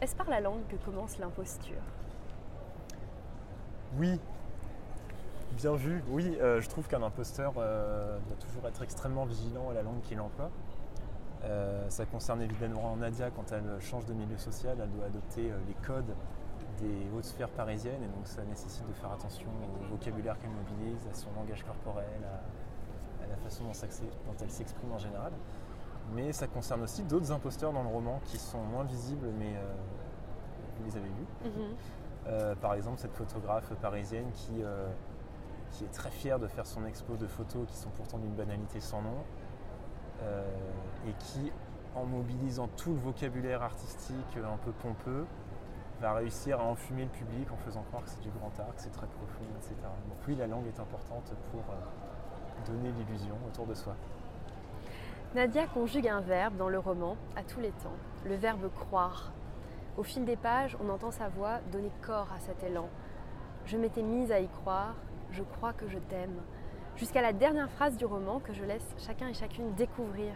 Est-ce 0.00 0.16
par 0.16 0.28
la 0.28 0.40
langue 0.40 0.66
que 0.68 0.76
commence 0.76 1.18
l'imposture? 1.18 1.82
Oui, 3.98 4.18
bien 5.56 5.74
vu. 5.74 6.02
Oui, 6.08 6.36
euh, 6.40 6.60
je 6.60 6.68
trouve 6.68 6.88
qu'un 6.88 7.02
imposteur 7.02 7.54
euh, 7.58 8.18
doit 8.26 8.36
toujours 8.36 8.66
être 8.66 8.82
extrêmement 8.82 9.24
vigilant 9.24 9.70
à 9.70 9.74
la 9.74 9.82
langue 9.82 10.00
qu'il 10.02 10.20
emploie. 10.20 10.50
Euh, 11.44 11.88
ça 11.90 12.06
concerne 12.06 12.40
évidemment 12.42 12.96
Nadia 12.96 13.30
quand 13.30 13.52
elle 13.52 13.80
change 13.80 14.06
de 14.06 14.14
milieu 14.14 14.38
social, 14.38 14.78
elle 14.82 14.90
doit 14.90 15.06
adopter 15.06 15.42
les 15.42 15.74
codes 15.86 16.14
des 16.80 17.08
hautes 17.16 17.24
sphères 17.24 17.50
parisiennes 17.50 18.02
et 18.02 18.06
donc 18.06 18.26
ça 18.26 18.42
nécessite 18.44 18.86
de 18.86 18.92
faire 18.94 19.12
attention 19.12 19.48
au 19.80 19.90
vocabulaire 19.90 20.38
qu'elle 20.38 20.50
mobilise, 20.50 21.06
à 21.10 21.14
son 21.14 21.28
langage 21.36 21.62
corporel, 21.64 22.06
à, 23.22 23.26
la 23.26 23.36
façon 23.36 23.64
dont, 23.64 23.72
elle 24.40 24.50
s'exprime 24.50 24.92
en 24.92 24.98
général. 24.98 25.32
Mais 26.14 26.32
ça 26.32 26.46
concerne 26.46 26.82
aussi 26.82 27.02
d'autres 27.02 27.32
imposteurs 27.32 27.72
dans 27.72 27.82
le 27.82 27.88
roman 27.88 28.20
qui 28.26 28.38
sont 28.38 28.62
moins 28.62 28.84
visibles 28.84 29.28
mais 29.38 29.54
euh, 29.56 29.74
vous 30.78 30.84
les 30.84 30.96
avez 30.96 31.08
vus. 31.08 31.26
Mhm. 31.44 31.76
Euh, 32.26 32.54
par 32.56 32.74
exemple 32.74 32.98
cette 32.98 33.14
photographe 33.14 33.72
parisienne 33.80 34.30
qui, 34.32 34.62
euh, 34.62 34.88
qui 35.70 35.84
est 35.84 35.92
très 35.92 36.10
fière 36.10 36.38
de 36.38 36.46
faire 36.46 36.66
son 36.66 36.84
expo 36.86 37.16
de 37.16 37.26
photos 37.26 37.66
qui 37.68 37.76
sont 37.76 37.90
pourtant 37.90 38.18
d'une 38.18 38.34
banalité 38.34 38.80
sans 38.80 39.02
nom 39.02 39.16
et 41.06 41.12
qui 41.18 41.52
en 41.94 42.04
mobilisant 42.04 42.68
tout 42.76 42.92
le 42.92 42.98
vocabulaire 42.98 43.62
artistique 43.62 44.36
un 44.36 44.56
peu 44.58 44.72
pompeux, 44.72 45.26
réussir 46.12 46.60
à 46.60 46.64
enfumer 46.64 47.04
le 47.04 47.10
public 47.10 47.50
en 47.52 47.56
faisant 47.56 47.82
croire 47.82 48.04
que 48.04 48.10
c'est 48.10 48.20
du 48.20 48.30
grand 48.30 48.52
art, 48.58 48.74
que 48.74 48.80
c'est 48.82 48.92
très 48.92 49.06
profond, 49.06 49.44
etc. 49.56 49.74
Donc 50.08 50.18
oui, 50.28 50.34
la 50.36 50.46
langue 50.46 50.66
est 50.66 50.80
importante 50.80 51.32
pour 51.50 51.60
euh, 51.60 52.66
donner 52.66 52.92
l'illusion 52.92 53.36
autour 53.48 53.66
de 53.66 53.74
soi. 53.74 53.94
Nadia 55.34 55.66
conjugue 55.66 56.08
un 56.08 56.20
verbe 56.20 56.56
dans 56.56 56.68
le 56.68 56.78
roman 56.78 57.16
à 57.34 57.42
tous 57.42 57.60
les 57.60 57.70
temps, 57.70 57.96
le 58.24 58.36
verbe 58.36 58.70
croire. 58.72 59.32
Au 59.96 60.02
fil 60.02 60.24
des 60.24 60.36
pages, 60.36 60.76
on 60.84 60.88
entend 60.88 61.10
sa 61.10 61.28
voix 61.28 61.60
donner 61.72 61.90
corps 62.02 62.28
à 62.34 62.40
cet 62.40 62.62
élan. 62.62 62.88
Je 63.66 63.76
m'étais 63.76 64.02
mise 64.02 64.30
à 64.30 64.40
y 64.40 64.48
croire, 64.48 64.94
je 65.32 65.42
crois 65.42 65.72
que 65.72 65.88
je 65.88 65.98
t'aime. 65.98 66.40
Jusqu'à 66.96 67.22
la 67.22 67.32
dernière 67.32 67.70
phrase 67.70 67.96
du 67.96 68.04
roman 68.04 68.38
que 68.38 68.52
je 68.52 68.62
laisse 68.62 68.94
chacun 68.98 69.28
et 69.28 69.34
chacune 69.34 69.74
découvrir. 69.74 70.32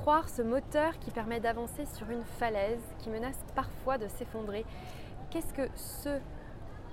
Croire 0.00 0.28
ce 0.28 0.42
moteur 0.42 0.98
qui 1.00 1.10
permet 1.10 1.40
d'avancer 1.40 1.84
sur 1.84 2.08
une 2.08 2.24
falaise 2.24 2.80
qui 2.98 3.10
menace 3.10 3.38
parfois 3.54 3.98
de 3.98 4.06
s'effondrer. 4.08 4.64
Qu'est-ce 5.28 5.52
que 5.52 5.68
ce, 5.74 6.20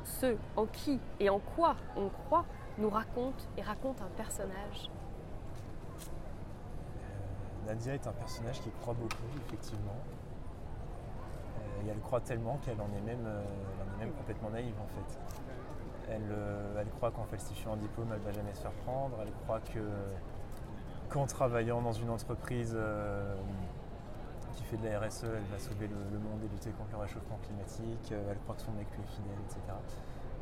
ce 0.04 0.36
en 0.58 0.66
qui 0.66 1.00
et 1.20 1.30
en 1.30 1.40
quoi 1.40 1.76
on 1.96 2.10
croit 2.10 2.46
nous 2.78 2.90
raconte 2.90 3.48
et 3.58 3.62
raconte 3.62 4.02
un 4.02 4.10
personnage 4.18 4.90
Nadia 7.68 7.94
est 7.94 8.08
un 8.08 8.12
personnage 8.12 8.60
qui 8.62 8.70
croit 8.82 8.96
beaucoup, 8.96 9.40
effectivement. 9.48 9.98
Euh, 11.58 11.86
et 11.86 11.90
elle 11.90 12.00
croit 12.00 12.22
tellement 12.22 12.58
qu'elle 12.58 12.82
en, 12.82 12.92
est 12.98 13.02
même, 13.02 13.26
euh, 13.26 13.44
en 13.82 13.96
est 13.96 14.06
même 14.06 14.14
complètement 14.14 14.50
naïve, 14.50 14.76
en 14.82 14.88
fait. 14.88 15.20
Elle, 16.10 16.32
euh, 16.32 16.82
elle 16.82 16.90
croit 16.90 17.12
qu'en 17.12 17.24
falsifiant 17.24 17.74
un 17.74 17.78
diplôme, 17.78 18.10
elle 18.12 18.20
ne 18.20 18.26
va 18.26 18.32
jamais 18.32 18.54
se 18.54 18.62
faire 18.62 18.74
prendre. 18.84 19.16
Elle 19.22 19.32
croit 19.44 19.62
que 19.62 19.80
qu'en 21.10 21.26
travaillant 21.26 21.82
dans 21.82 21.94
une 21.94 22.10
entreprise 22.10 22.78
qui 24.56 24.64
fait 24.64 24.78
de 24.78 24.88
la 24.88 25.00
RSE, 25.00 25.24
elle 25.24 25.52
va 25.52 25.60
sauver 25.60 25.88
le, 25.88 26.20
monde 26.20 26.42
et 26.44 26.48
lutter 26.48 26.72
contre 26.72 26.92
le 26.92 26.98
réchauffement 26.98 27.40
climatique. 27.44 28.12
elle 28.12 28.38
croit 28.40 28.56
que 28.56 28.62
son 28.62 28.72
mec 28.72 28.88
lui 28.92 29.04
est 29.04 29.08
fidèle, 29.08 29.38
etc. 29.46 29.62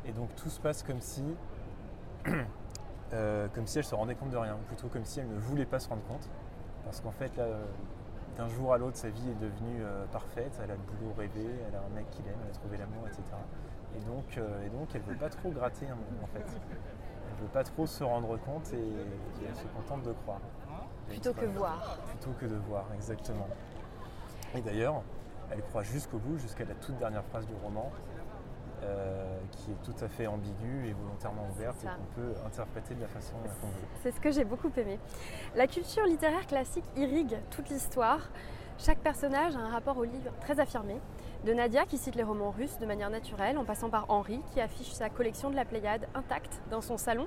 Et 0.06 0.12
donc 0.12 0.34
tout 0.36 0.48
se 0.48 0.60
passe 0.60 0.82
comme 0.82 1.00
si, 1.00 1.24
comme 2.24 3.66
si 3.66 3.78
elle 3.78 3.84
se 3.84 3.94
rendait 3.94 4.14
compte 4.14 4.30
de 4.30 4.36
rien, 4.36 4.56
plutôt 4.66 4.88
comme 4.88 5.04
si 5.04 5.20
elle 5.20 5.28
ne 5.28 5.38
voulait 5.38 5.66
pas 5.66 5.78
se 5.78 5.88
rendre 5.88 6.04
compte. 6.04 6.28
Parce 6.84 7.00
qu'en 7.00 7.12
fait, 7.12 7.32
d'un 8.36 8.48
jour 8.48 8.72
à 8.72 8.78
l'autre, 8.78 8.96
sa 8.96 9.08
vie 9.08 9.30
est 9.30 9.40
devenue 9.40 9.82
euh, 9.82 10.04
parfaite. 10.06 10.58
Elle 10.62 10.70
a 10.70 10.74
le 10.74 10.80
boulot 10.80 11.14
rêvé, 11.16 11.46
elle 11.68 11.74
a 11.74 11.80
un 11.80 11.94
mec 11.94 12.10
qui 12.10 12.22
l'aime, 12.22 12.36
elle 12.42 12.50
a 12.50 12.54
trouvé 12.54 12.76
l'amour, 12.76 13.06
etc. 13.06 13.22
Et 13.96 14.00
donc, 14.00 14.38
euh, 14.38 14.66
et 14.66 14.70
donc 14.70 14.88
elle 14.94 15.02
ne 15.02 15.06
veut 15.06 15.16
pas 15.16 15.28
trop 15.28 15.50
gratter, 15.50 15.86
en 15.86 16.26
fait. 16.26 16.60
Elle 17.34 17.42
ne 17.42 17.46
veut 17.46 17.52
pas 17.52 17.64
trop 17.64 17.86
se 17.86 18.04
rendre 18.04 18.36
compte 18.38 18.72
et, 18.72 19.46
elle 19.46 19.56
se 19.56 19.66
contente 19.66 20.02
de 20.04 20.12
croire. 20.12 20.40
Plutôt 21.08 21.34
que 21.34 21.46
voir. 21.46 21.98
Plutôt 22.06 22.30
que 22.38 22.46
de 22.46 22.56
voir, 22.68 22.86
exactement. 22.94 23.48
Et 24.54 24.60
d'ailleurs, 24.60 25.02
elle 25.50 25.62
croit 25.62 25.82
jusqu'au 25.82 26.18
bout, 26.18 26.38
jusqu'à 26.38 26.64
la 26.64 26.74
toute 26.74 26.96
dernière 26.98 27.24
phrase 27.24 27.46
du 27.46 27.54
roman, 27.62 27.90
euh, 28.82 29.38
qui 29.50 29.72
est 29.72 29.82
tout 29.82 30.04
à 30.04 30.08
fait 30.08 30.26
ambiguë 30.26 30.88
et 30.88 30.92
volontairement 30.92 31.48
ouverte 31.50 31.76
et 31.84 31.86
qu'on 31.86 32.20
peut 32.20 32.34
interpréter 32.46 32.94
de 32.94 33.00
la 33.00 33.08
façon 33.08 33.34
qu'on 33.60 33.66
veut. 33.68 33.86
C'est 34.02 34.12
ce 34.12 34.20
que 34.20 34.30
j'ai 34.30 34.44
beaucoup 34.44 34.70
aimé. 34.76 34.98
La 35.56 35.66
culture 35.66 36.04
littéraire 36.04 36.46
classique 36.46 36.84
irrigue 36.96 37.36
toute 37.50 37.68
l'histoire. 37.68 38.20
Chaque 38.78 38.98
personnage 38.98 39.56
a 39.56 39.60
un 39.60 39.70
rapport 39.70 39.98
au 39.98 40.04
livre 40.04 40.32
très 40.40 40.60
affirmé. 40.60 41.00
De 41.44 41.52
Nadia 41.52 41.84
qui 41.84 41.98
cite 41.98 42.14
les 42.14 42.22
romans 42.22 42.50
russes 42.50 42.78
de 42.78 42.86
manière 42.86 43.10
naturelle, 43.10 43.58
en 43.58 43.64
passant 43.64 43.90
par 43.90 44.06
Henri 44.08 44.40
qui 44.54 44.62
affiche 44.62 44.92
sa 44.92 45.10
collection 45.10 45.50
de 45.50 45.56
la 45.56 45.66
Pléiade 45.66 46.08
intacte 46.14 46.62
dans 46.70 46.80
son 46.80 46.96
salon, 46.96 47.26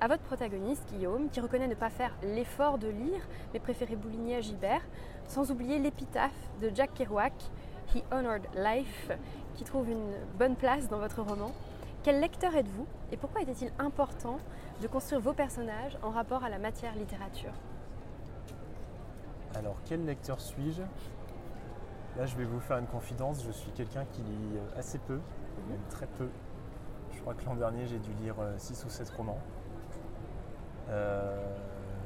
à 0.00 0.08
votre 0.08 0.22
protagoniste 0.22 0.88
Guillaume 0.90 1.28
qui 1.28 1.38
reconnaît 1.38 1.66
ne 1.66 1.74
pas 1.74 1.90
faire 1.90 2.16
l'effort 2.22 2.78
de 2.78 2.88
lire 2.88 3.20
mais 3.52 3.60
préférer 3.60 3.94
bouliner 3.94 4.36
à 4.36 4.40
Gibert, 4.40 4.80
sans 5.28 5.50
oublier 5.50 5.78
l'épitaphe 5.78 6.32
de 6.62 6.70
Jack 6.74 6.94
Kerouac, 6.94 7.34
He 7.94 8.02
Honored 8.10 8.46
Life, 8.56 9.10
qui 9.54 9.64
trouve 9.64 9.90
une 9.90 10.14
bonne 10.38 10.56
place 10.56 10.88
dans 10.88 10.98
votre 10.98 11.20
roman. 11.20 11.52
Quel 12.04 12.20
lecteur 12.20 12.56
êtes-vous 12.56 12.86
et 13.12 13.18
pourquoi 13.18 13.42
était-il 13.42 13.70
important 13.78 14.38
de 14.80 14.86
construire 14.86 15.20
vos 15.20 15.34
personnages 15.34 15.98
en 16.02 16.08
rapport 16.08 16.42
à 16.42 16.48
la 16.48 16.58
matière 16.58 16.94
littérature? 16.94 17.52
Alors, 19.54 19.76
quel 19.84 20.06
lecteur 20.06 20.40
suis-je? 20.40 20.82
Là, 22.16 22.26
je 22.26 22.36
vais 22.36 22.44
vous 22.44 22.60
faire 22.60 22.78
une 22.78 22.86
confidence. 22.86 23.44
Je 23.44 23.50
suis 23.52 23.70
quelqu'un 23.72 24.04
qui 24.04 24.22
lit 24.22 24.58
assez 24.76 24.98
peu, 24.98 25.14
mhm. 25.14 25.70
même 25.70 25.80
très 25.90 26.06
peu. 26.06 26.28
Je 27.12 27.20
crois 27.20 27.34
que 27.34 27.44
l'an 27.44 27.54
dernier, 27.54 27.86
j'ai 27.86 27.98
dû 27.98 28.12
lire 28.22 28.36
6 28.56 28.82
euh, 28.82 28.86
ou 28.86 28.90
7 28.90 29.10
romans. 29.10 29.38
Euh, 30.88 31.56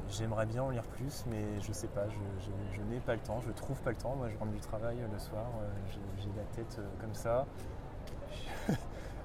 j'aimerais 0.08 0.46
bien 0.46 0.62
en 0.62 0.70
lire 0.70 0.84
plus, 0.84 1.24
mais 1.28 1.60
je 1.60 1.72
sais 1.72 1.88
pas, 1.88 2.06
je, 2.08 2.82
n'ai 2.82 3.00
pas 3.00 3.14
le 3.14 3.20
temps, 3.20 3.40
je 3.40 3.50
trouve 3.50 3.80
pas 3.80 3.90
le 3.90 3.96
temps. 3.96 4.14
Moi, 4.16 4.28
je 4.28 4.36
rentre 4.36 4.52
du 4.52 4.60
travail 4.60 5.00
euh, 5.00 5.08
le 5.12 5.18
soir, 5.18 5.46
j'ai 6.18 6.28
la 6.36 6.44
tête 6.54 6.80
comme 7.00 7.14
ça. 7.14 7.46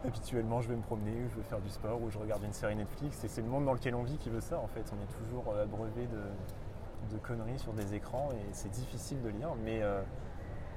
habituellement 0.06 0.62
je 0.62 0.70
vais 0.70 0.76
me 0.76 0.82
promener, 0.82 1.28
je 1.30 1.36
vais 1.36 1.44
faire 1.44 1.60
du 1.60 1.70
sport 1.70 2.02
ou 2.02 2.10
je 2.10 2.18
regarde 2.18 2.44
une 2.44 2.54
série 2.54 2.76
Netflix 2.76 3.24
et 3.24 3.28
c'est 3.28 3.42
le 3.42 3.48
monde 3.48 3.66
dans 3.66 3.74
lequel 3.74 3.96
on 3.96 4.04
vit 4.04 4.18
qui 4.18 4.30
veut 4.30 4.42
ça 4.42 4.60
en 4.60 4.68
fait. 4.68 4.84
On 4.92 5.02
est 5.02 5.26
toujours 5.26 5.54
euh, 5.54 5.64
abreuvé 5.64 6.08
de, 6.08 7.18
conneries 7.24 7.60
sur 7.60 7.74
des 7.74 7.94
écrans 7.94 8.30
et 8.32 8.54
c'est 8.54 8.72
difficile 8.72 9.22
de 9.22 9.30
lire 9.30 9.50
mais 9.64 9.82
euh, 9.82 10.02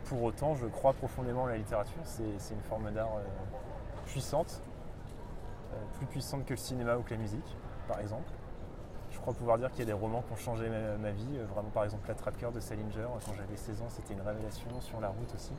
pour 0.05 0.23
autant 0.23 0.55
je 0.55 0.67
crois 0.67 0.93
profondément 0.93 1.47
à 1.47 1.51
la 1.51 1.57
littérature, 1.59 2.03
c'est 2.05 2.55
une 2.55 2.63
forme 2.63 2.91
d'art 2.93 3.17
euh, 3.17 4.07
puissante, 4.07 4.63
plus 5.99 6.07
puissante 6.07 6.45
que 6.45 6.53
le 6.53 6.59
cinéma 6.59 6.97
ou 6.97 7.03
que 7.03 7.11
la 7.11 7.21
musique 7.21 7.57
par 7.89 8.01
exemple. 8.01 8.31
Je 9.11 9.21
crois 9.21 9.33
pouvoir 9.33 9.59
dire 9.59 9.71
qu'il 9.71 9.79
y 9.79 9.83
a 9.83 9.87
des 9.87 9.93
romans 9.93 10.23
qui 10.23 10.33
ont 10.33 10.37
changé 10.37 10.69
ma, 10.69 11.11
vie. 11.13 11.39
Vraiment, 11.55 11.71
par 11.71 11.85
exemple, 11.85 12.07
La 12.09 12.15
Trappe 12.15 12.37
de 12.53 12.59
Salinger, 12.61 13.07
quand 13.25 13.33
j'avais 13.33 13.57
16 13.57 13.81
ans, 13.81 13.89
c'était 13.89 14.13
une 14.13 14.21
révélation 14.21 14.69
sur 14.81 15.01
la 15.01 15.09
route 15.09 15.33
aussi 15.35 15.53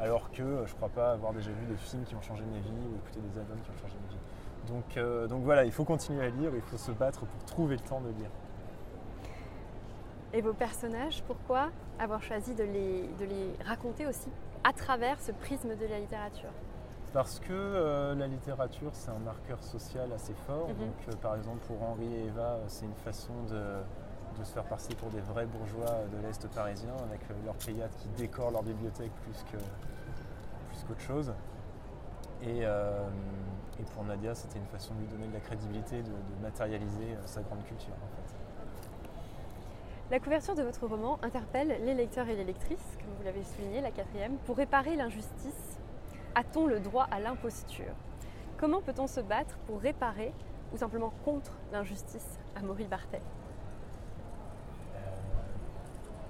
alors 0.00 0.30
que 0.30 0.42
euh, 0.42 0.66
je 0.66 0.72
ne 0.72 0.76
crois 0.76 0.88
pas 0.88 1.12
avoir 1.12 1.32
déjà 1.32 1.50
vu 1.50 1.66
de 1.66 1.76
films 1.76 2.04
qui 2.04 2.14
ont 2.14 2.22
changé 2.22 2.42
ma 2.44 2.58
vie 2.58 2.70
ou 2.70 2.96
écouté 2.96 3.20
des 3.20 3.38
albums 3.38 3.58
qui 3.62 3.70
ont 3.70 3.82
changé 3.82 3.94
ma 4.02 4.12
vie. 4.12 4.20
Donc, 4.68 4.96
euh, 4.96 5.26
donc 5.26 5.42
voilà, 5.44 5.64
il 5.64 5.72
faut 5.72 5.84
continuer 5.84 6.24
à 6.24 6.30
lire, 6.30 6.50
il 6.54 6.62
faut 6.62 6.78
se 6.78 6.92
battre 6.92 7.20
pour 7.20 7.44
trouver 7.44 7.76
le 7.76 7.82
temps 7.82 8.00
de 8.00 8.08
lire. 8.08 8.30
Et 10.32 10.40
vos 10.40 10.52
personnages, 10.52 11.22
pourquoi 11.26 11.70
avoir 11.98 12.22
choisi 12.22 12.54
de 12.54 12.64
les, 12.64 13.08
de 13.18 13.24
les 13.24 13.64
raconter 13.64 14.06
aussi 14.06 14.28
à 14.64 14.72
travers 14.72 15.20
ce 15.20 15.32
prisme 15.32 15.74
de 15.76 15.86
la 15.86 15.98
littérature? 15.98 16.50
Parce 17.12 17.40
que 17.40 17.52
euh, 17.52 18.14
la 18.14 18.28
littérature, 18.28 18.90
c'est 18.92 19.10
un 19.10 19.18
marqueur 19.18 19.62
social 19.62 20.12
assez 20.12 20.34
fort. 20.46 20.68
Mhm. 20.68 20.76
Donc, 20.76 21.16
par 21.20 21.34
exemple, 21.34 21.58
pour 21.66 21.82
Henri 21.82 22.14
et 22.14 22.26
Eva, 22.26 22.58
c'est 22.68 22.86
une 22.86 22.94
façon 22.94 23.32
de, 23.48 23.82
de 24.38 24.44
se 24.44 24.52
faire 24.52 24.64
passer 24.64 24.94
pour 24.94 25.10
des 25.10 25.20
vrais 25.20 25.46
bourgeois 25.46 26.04
de 26.12 26.26
l'Est 26.26 26.46
parisien 26.54 26.94
avec 27.04 27.20
leur 27.44 27.54
pléiade 27.54 27.90
qui 27.98 28.08
décore 28.10 28.50
leur 28.50 28.62
bibliothèque 28.62 29.12
plus 29.24 29.44
qu'autre 30.86 31.00
chose. 31.00 31.32
Euh, 32.46 33.08
et, 33.78 33.82
pour 33.94 34.04
Nadia, 34.04 34.34
c'était 34.34 34.58
une 34.58 34.66
façon 34.66 34.94
de 34.94 35.00
lui 35.00 35.06
donner 35.08 35.26
de 35.26 35.34
la 35.34 35.40
crédibilité, 35.40 36.02
de, 36.02 36.12
matérialiser 36.42 37.12
euh, 37.12 37.26
sa 37.26 37.42
grande 37.42 37.62
culture 37.64 37.92
en 37.92 38.16
fait. 38.16 38.19
La 40.10 40.18
couverture 40.18 40.56
de 40.56 40.62
votre 40.62 40.88
roman 40.88 41.20
interpelle 41.22 41.84
les 41.84 41.94
lecteurs 41.94 42.28
et 42.28 42.34
les 42.34 42.42
lectrices, 42.42 42.98
comme 42.98 43.14
vous 43.16 43.22
l'avez 43.22 43.44
souligné, 43.44 43.80
la 43.80 43.92
quatrième. 43.92 44.38
Pour 44.38 44.56
réparer 44.56 44.96
l'injustice, 44.96 45.78
a-t-on 46.34 46.66
le 46.66 46.80
droit 46.80 47.06
à 47.12 47.20
l'imposture? 47.20 47.94
Comment 48.58 48.82
peut-on 48.82 49.06
se 49.06 49.20
battre 49.20 49.56
pour 49.68 49.80
réparer 49.80 50.32
ou 50.72 50.78
simplement 50.78 51.12
contre 51.24 51.52
l'injustice? 51.72 52.26
À 52.56 52.62
Maurice 52.62 52.88
Bartet 52.88 53.22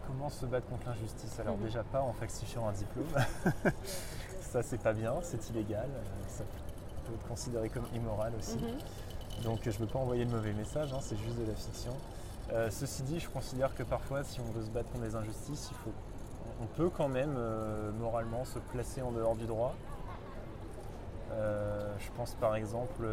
comment 0.06 0.28
se 0.28 0.44
battre 0.44 0.66
contre 0.66 0.88
l'injustice? 0.88 1.38
Alors 1.38 1.56
mhm. 1.56 1.64
déjà 1.64 1.82
pas 1.84 2.02
en 2.02 2.12
falsifiant 2.12 2.66
un 2.66 2.72
diplôme. 2.72 3.06
ça 4.40 4.62
c'est 4.62 4.82
pas 4.82 4.92
bien, 4.92 5.14
c'est 5.22 5.48
illégal. 5.50 5.88
Euh, 5.88 6.28
ça 6.28 6.44
peut 7.06 7.14
être 7.14 7.28
considéré 7.28 7.68
comme 7.68 7.86
immoral 7.94 8.32
aussi. 8.38 8.56
Mhm. 8.56 9.44
Donc 9.44 9.60
je 9.62 9.70
ne 9.70 9.74
veux 9.74 9.86
pas 9.86 10.00
envoyer 10.00 10.24
de 10.24 10.30
mauvais 10.30 10.52
message, 10.52 10.92
hein, 10.92 10.98
c'est 11.00 11.16
juste 11.16 11.38
de 11.38 11.46
la 11.46 11.54
fiction. 11.54 11.92
Euh, 12.52 12.68
ceci 12.70 13.02
dit, 13.02 13.20
je 13.20 13.28
considère 13.28 13.74
que 13.74 13.82
parfois 13.82 14.24
si 14.24 14.40
on 14.40 14.52
veut 14.52 14.64
se 14.64 14.70
battre 14.70 14.90
contre 14.90 15.04
des 15.04 15.14
injustices, 15.14 15.68
il 15.70 15.76
faut, 15.76 15.92
on 16.62 16.66
peut 16.66 16.90
quand 16.90 17.08
même 17.08 17.34
euh, 17.36 17.92
moralement 17.92 18.44
se 18.44 18.58
placer 18.58 19.02
en 19.02 19.12
dehors 19.12 19.36
du 19.36 19.46
droit. 19.46 19.74
je 21.30 22.10
pense 22.16 22.34
par 22.34 22.56
exemple 22.56 23.04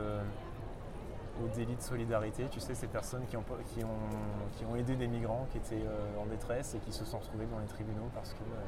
au 1.43 1.47
délit 1.55 1.75
de 1.75 1.81
solidarité. 1.81 2.47
Tu 2.51 2.59
sais, 2.59 2.75
ces 2.75 2.87
personnes 2.87 3.25
qui 3.27 3.37
ont, 3.37 4.75
aidé 4.75 4.95
des 4.95 5.07
migrants 5.07 5.47
qui 5.51 5.57
étaient 5.57 5.85
euh, 5.85 6.21
en 6.21 6.25
détresse 6.25 6.75
et 6.75 6.79
qui 6.79 6.91
se 6.91 7.05
sont 7.05 7.19
retrouvés 7.19 7.45
dans 7.45 7.59
les 7.59 7.67
tribunaux 7.67 8.09
parce 8.13 8.33
que 8.33 8.41
euh, 8.41 8.61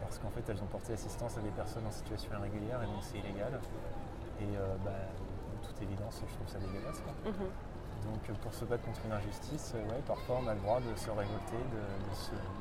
parce 0.00 0.18
qu'en 0.18 0.30
fait 0.30 0.42
elles 0.48 0.62
ont 0.62 0.66
porté 0.66 0.92
assistance 0.92 1.38
à 1.38 1.40
des 1.40 1.50
personnes 1.50 1.86
en 1.86 1.90
situation 1.90 2.30
irrégulière 2.34 2.82
et 2.82 2.86
donc 2.86 3.02
c'est 3.02 3.18
illégal. 3.18 3.58
Et 4.40 4.56
euh, 4.56 4.74
bah, 4.84 4.92
de 5.62 5.66
toute 5.66 5.80
évidence, 5.82 6.22
je 6.28 6.34
trouve 6.34 6.48
ça 6.48 6.58
dégueulasse. 6.58 7.02
Mhm. 7.24 7.48
Donc 8.02 8.36
pour 8.38 8.52
se 8.52 8.64
battre 8.64 8.84
contre 8.84 9.00
une 9.06 9.12
injustice, 9.12 9.74
ouais, 9.74 10.02
parfois 10.06 10.40
on 10.42 10.48
a 10.48 10.54
le 10.54 10.60
droit 10.60 10.80
de 10.80 10.94
se 10.98 11.10
révolter, 11.10 11.56
de, 11.72 12.14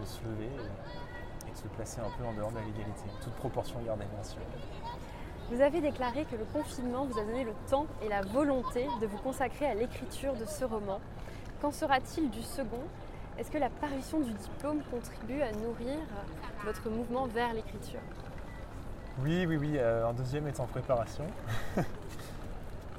se, 0.06 0.24
lever 0.24 0.46
et, 0.46 1.50
et, 1.50 1.52
de 1.52 1.58
se 1.58 1.68
placer 1.68 2.00
un 2.00 2.10
peu 2.18 2.26
en 2.26 2.34
dehors 2.34 2.52
de 2.52 2.56
la 2.56 2.64
légalité. 2.64 3.04
Toute 3.22 3.34
proportion 3.34 3.82
gardée 3.82 4.06
bien 4.14 4.24
sûr. 4.24 4.42
Vous 5.52 5.62
avez 5.62 5.82
déclaré 5.82 6.26
que 6.26 6.36
le 6.36 6.46
confinement 6.46 7.06
vous 7.06 7.20
a 7.20 7.24
donné 7.24 7.44
le 7.44 7.54
temps 7.70 7.86
et 8.02 8.08
la 8.08 8.22
volonté 8.22 8.88
de 9.02 9.08
vous 9.08 9.18
consacrer 9.18 9.66
à 9.66 9.74
l'écriture 9.74 10.34
de 10.36 10.46
ce 10.46 10.64
roman. 10.64 11.00
Qu'en 11.62 11.72
sera-t-il 11.72 12.30
du 12.30 12.42
second? 12.42 12.84
Est-ce 13.38 13.52
que 13.52 13.58
la 13.58 13.70
parution 13.70 14.20
du 14.20 14.32
diplôme 14.32 14.82
contribue 14.90 15.42
à 15.42 15.52
nourrir 15.52 15.98
votre 16.64 16.90
mouvement 16.90 17.28
vers 17.28 17.54
l'écriture? 17.54 18.00
Oui, 19.22 19.46
oui, 19.46 19.58
oui. 19.58 19.74
Euh, 19.76 20.08
un 20.08 20.14
deuxième 20.14 20.48
est 20.48 20.60
en 20.60 20.66
préparation. 20.66 21.26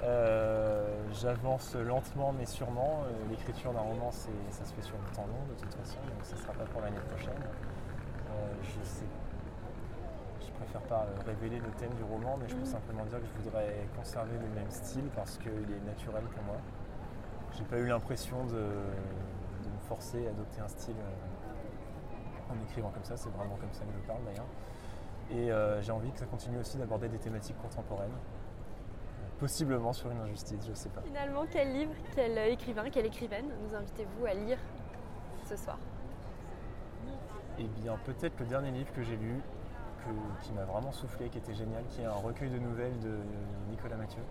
Euh, 0.05 0.87
j'avance 1.13 1.75
lentement 1.75 2.33
mais 2.33 2.47
sûrement. 2.47 3.05
Euh, 3.05 3.31
l'écriture 3.31 3.73
d'un 3.73 3.81
roman, 3.81 4.11
ça 4.11 4.65
se 4.65 4.73
fait 4.75 4.83
sur 4.83 4.97
le 4.97 5.17
temps 5.17 5.27
long 5.27 5.47
de 5.49 5.61
toute 5.61 5.75
façon, 5.75 5.99
donc 6.15 6.25
ça 6.25 6.37
ne 6.37 6.41
sera 6.41 6.53
pas 6.53 6.65
pour 6.65 6.81
l'année 6.83 7.01
prochaine. 7.11 7.41
je 8.63 8.85
sais 8.85 9.07
préfère 10.55 10.83
pas 10.83 11.07
révéler 11.27 11.59
le 11.59 11.71
thème 11.73 11.93
du 11.95 12.03
roman, 12.03 12.37
mais 12.41 12.49
je 12.49 12.55
peux 12.55 12.65
simplement 12.65 13.05
dire 13.05 13.21
que 13.21 13.27
je 13.27 13.43
voudrais 13.43 13.87
conserver 13.97 14.37
le 14.39 14.49
même 14.55 14.71
style 14.71 15.09
parce 15.15 15.39
qu'il 15.39 15.51
est 15.51 15.87
naturel 15.87 16.25
pour 16.25 16.43
moi. 16.45 16.57
J'ai 17.53 17.65
pas 17.65 17.79
eu 17.79 17.87
l'impression 17.87 18.45
de, 18.47 18.55
me 18.55 19.81
forcer 19.89 20.27
à 20.27 20.31
adopter 20.31 20.61
un 20.61 20.69
style 20.69 20.97
en 22.51 22.63
écrivant 22.65 22.91
comme 22.91 23.05
ça, 23.05 23.17
c'est 23.17 23.31
vraiment 23.31 23.57
comme 23.57 23.73
ça 23.73 23.85
que 23.85 23.93
je 23.93 24.07
parle 24.07 24.21
d'ailleurs. 24.25 24.47
Et 25.31 25.51
euh, 25.51 25.81
j'ai 25.81 25.93
envie 25.93 26.11
que 26.11 26.19
ça 26.19 26.27
continue 26.27 26.59
aussi 26.59 26.77
d'aborder 26.77 27.09
des 27.09 27.19
thématiques 27.19 27.57
contemporaines, 27.61 28.13
possiblement 29.39 29.93
sur 29.93 30.11
une 30.11 30.21
injustice, 30.21 30.67
je 30.69 30.75
sais 30.75 30.89
pas. 30.89 31.03
Finalement, 31.03 31.45
quel 31.51 31.73
livre, 31.73 31.93
quel 32.15 32.39
écrivain, 32.51 32.85
quelle 32.91 33.07
écrivaine 33.07 33.47
nous 33.63 33.75
invitez-vous 33.75 34.27
à 34.27 34.35
lire 34.35 34.59
ce 35.45 35.57
soir? 35.57 35.79
Eh 37.59 37.65
bien, 37.65 37.97
peut-être 38.05 38.39
le 38.41 38.47
dernier 38.47 38.71
livre 38.71 38.93
que 38.93 39.03
j'ai 39.03 39.17
lu, 39.17 39.41
qui 40.43 40.53
m'a 40.53 40.65
vraiment 40.65 40.93
soufflé, 40.93 41.29
qui 41.29 41.39
était 41.39 41.55
génial, 41.55 41.83
qui 41.89 42.03
est 42.03 42.07
un 42.07 42.13
recueil 42.13 42.51
de 42.51 42.59
nouvelles 42.59 42.99
de 43.01 43.17
Nicolas 43.71 43.97
Mathieu, 43.97 44.23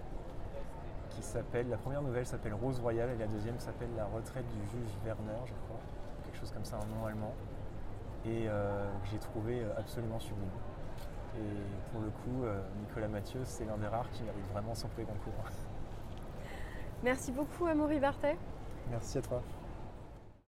qui 1.09 1.21
s'appelle, 1.21 1.69
la 1.69 1.77
première 1.77 2.01
nouvelle 2.01 2.25
s'appelle 2.25 2.53
Rose 2.53 2.79
Royale 2.79 3.09
et 3.11 3.17
la 3.17 3.27
deuxième 3.27 3.59
s'appelle 3.59 3.89
La 3.95 4.05
retraite 4.05 4.45
du 4.49 4.61
juge 4.69 4.91
Werner, 5.05 5.39
je 5.45 5.53
crois, 5.65 5.79
quelque 6.25 6.37
chose 6.39 6.51
comme 6.51 6.65
ça, 6.65 6.77
un 6.77 6.99
nom 6.99 7.05
allemand, 7.05 7.33
et 8.25 8.45
euh, 8.47 8.85
que 9.03 9.07
j'ai 9.11 9.19
trouvé 9.19 9.61
euh, 9.61 9.69
absolument 9.77 10.19
sublime. 10.19 10.49
Et 11.35 11.91
pour 11.91 12.01
le 12.01 12.09
coup, 12.09 12.43
euh, 12.43 12.61
Nicolas 12.79 13.07
Mathieu, 13.07 13.41
c'est 13.43 13.65
l'un 13.65 13.77
des 13.77 13.87
rares 13.87 14.09
qui 14.11 14.23
mérite 14.23 14.45
vraiment 14.51 14.75
son 14.75 14.87
prix 14.89 15.05
concours. 15.05 15.33
Merci 17.03 17.31
beaucoup, 17.31 17.65
Amaury 17.65 17.99
Bartet. 17.99 18.37
Merci 18.89 19.17
à 19.17 19.21
toi. 19.21 19.41